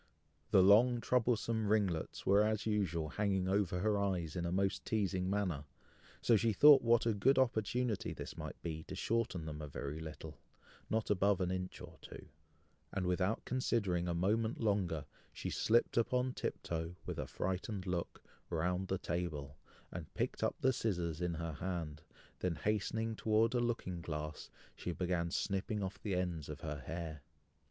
The 0.49 0.63
long 0.63 0.99
troublesome 0.99 1.67
ringlets 1.67 2.25
were 2.25 2.41
as 2.41 2.65
usual 2.65 3.09
hanging 3.09 3.47
over 3.47 3.81
her 3.81 3.99
eyes 3.99 4.35
in 4.35 4.47
a 4.47 4.51
most 4.51 4.83
teazing 4.83 5.27
manner, 5.29 5.65
so 6.23 6.35
she 6.35 6.53
thought 6.53 6.81
what 6.81 7.05
a 7.05 7.13
good 7.13 7.37
opportunity 7.37 8.11
this 8.11 8.35
might 8.35 8.59
be 8.63 8.81
to 8.85 8.95
shorten 8.95 9.45
them 9.45 9.61
a 9.61 9.67
very 9.67 9.99
little, 9.99 10.39
not 10.89 11.11
above 11.11 11.39
an 11.39 11.51
inch 11.51 11.81
or 11.81 11.99
two; 12.01 12.29
and 12.91 13.05
without 13.05 13.45
considering 13.45 14.07
a 14.07 14.15
moment 14.15 14.59
longer, 14.59 15.05
she 15.31 15.51
slipped 15.51 15.97
upon 15.97 16.33
tiptoe, 16.33 16.95
with 17.05 17.19
a 17.19 17.27
frightened 17.27 17.85
look, 17.85 18.23
round 18.49 18.87
the 18.87 18.97
table, 18.97 19.55
and 19.91 20.11
picked 20.15 20.41
up 20.41 20.55
the 20.61 20.73
scissors 20.73 21.21
in 21.21 21.35
her 21.35 21.53
hand, 21.53 22.01
then 22.39 22.55
hastening 22.55 23.15
towards 23.15 23.53
a 23.53 23.59
looking 23.59 24.01
glass, 24.01 24.49
she 24.75 24.91
began 24.91 25.29
snipping 25.29 25.83
off 25.83 26.01
the 26.01 26.15
ends 26.15 26.49
of 26.49 26.61
her 26.61 26.79
hair. 26.87 27.21